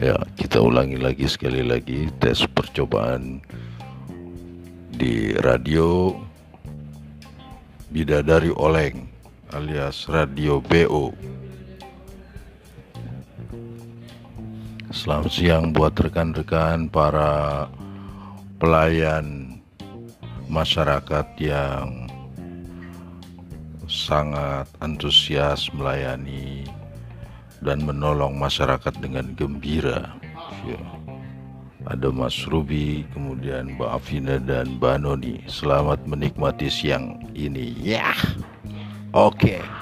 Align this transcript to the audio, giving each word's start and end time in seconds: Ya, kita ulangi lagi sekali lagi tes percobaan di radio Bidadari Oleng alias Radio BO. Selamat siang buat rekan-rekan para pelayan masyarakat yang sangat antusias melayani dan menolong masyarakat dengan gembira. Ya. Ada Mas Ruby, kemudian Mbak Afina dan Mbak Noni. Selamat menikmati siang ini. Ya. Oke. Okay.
Ya, 0.00 0.16
kita 0.32 0.64
ulangi 0.64 0.96
lagi 0.96 1.28
sekali 1.28 1.60
lagi 1.60 2.08
tes 2.24 2.48
percobaan 2.48 3.44
di 4.96 5.36
radio 5.44 6.16
Bidadari 7.92 8.48
Oleng 8.48 9.04
alias 9.52 10.08
Radio 10.08 10.64
BO. 10.64 11.12
Selamat 14.88 15.28
siang 15.36 15.76
buat 15.76 15.92
rekan-rekan 15.92 16.88
para 16.88 17.68
pelayan 18.56 19.60
masyarakat 20.48 21.28
yang 21.44 22.08
sangat 23.84 24.64
antusias 24.80 25.68
melayani 25.76 26.69
dan 27.60 27.84
menolong 27.84 28.36
masyarakat 28.36 28.92
dengan 29.00 29.32
gembira. 29.36 30.16
Ya. 30.64 30.80
Ada 31.88 32.12
Mas 32.12 32.36
Ruby, 32.44 33.08
kemudian 33.16 33.80
Mbak 33.80 33.90
Afina 33.90 34.36
dan 34.36 34.76
Mbak 34.76 34.96
Noni. 35.00 35.36
Selamat 35.48 36.04
menikmati 36.04 36.68
siang 36.68 37.24
ini. 37.32 37.72
Ya. 37.80 38.12
Oke. 39.16 39.58
Okay. 39.58 39.79